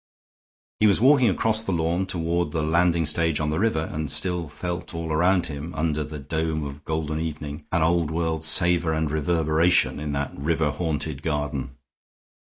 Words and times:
He 0.79 0.87
was 0.87 0.99
walking 0.99 1.29
across 1.29 1.61
the 1.61 1.71
lawn 1.71 2.07
toward 2.07 2.53
the 2.53 2.63
landing 2.63 3.05
stage 3.05 3.39
on 3.39 3.51
the 3.51 3.59
river, 3.59 3.87
and 3.93 4.09
still 4.09 4.47
felt 4.47 4.95
all 4.95 5.13
around 5.13 5.45
him, 5.45 5.75
under 5.75 6.03
the 6.03 6.17
dome 6.17 6.63
of 6.63 6.83
golden 6.83 7.19
evening, 7.19 7.65
an 7.71 7.83
Old 7.83 8.09
World 8.09 8.43
savor 8.43 8.93
and 8.93 9.11
reverberation 9.11 9.99
in 9.99 10.11
that 10.13 10.35
riverhaunted 10.35 11.21
garden. 11.21 11.75